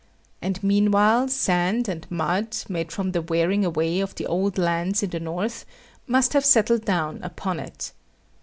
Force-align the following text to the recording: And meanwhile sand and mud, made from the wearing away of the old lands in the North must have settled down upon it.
And 0.41 0.63
meanwhile 0.63 1.27
sand 1.27 1.87
and 1.87 2.09
mud, 2.09 2.57
made 2.67 2.91
from 2.91 3.11
the 3.11 3.21
wearing 3.21 3.63
away 3.63 3.99
of 3.99 4.15
the 4.15 4.25
old 4.25 4.57
lands 4.57 5.03
in 5.03 5.11
the 5.11 5.19
North 5.19 5.63
must 6.07 6.33
have 6.33 6.43
settled 6.43 6.85
down 6.85 7.19
upon 7.21 7.59
it. 7.59 7.91